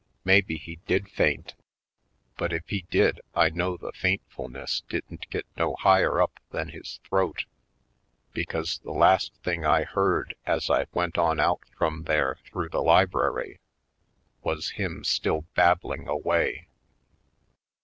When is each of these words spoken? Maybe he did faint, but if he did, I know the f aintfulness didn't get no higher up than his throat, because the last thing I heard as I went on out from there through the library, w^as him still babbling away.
Maybe 0.25 0.57
he 0.57 0.77
did 0.87 1.09
faint, 1.09 1.53
but 2.35 2.51
if 2.51 2.67
he 2.69 2.87
did, 2.89 3.21
I 3.35 3.51
know 3.51 3.77
the 3.77 3.89
f 3.93 4.03
aintfulness 4.03 4.81
didn't 4.89 5.29
get 5.29 5.45
no 5.55 5.75
higher 5.75 6.19
up 6.19 6.39
than 6.49 6.69
his 6.69 6.99
throat, 7.07 7.45
because 8.33 8.79
the 8.79 8.93
last 8.93 9.31
thing 9.43 9.63
I 9.63 9.83
heard 9.83 10.33
as 10.43 10.71
I 10.71 10.87
went 10.91 11.19
on 11.19 11.39
out 11.39 11.61
from 11.77 12.05
there 12.05 12.37
through 12.47 12.69
the 12.69 12.81
library, 12.81 13.59
w^as 14.43 14.71
him 14.73 15.03
still 15.03 15.41
babbling 15.53 16.07
away. 16.07 16.65